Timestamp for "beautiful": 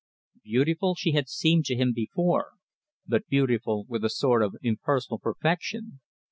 0.43-0.95, 3.27-3.85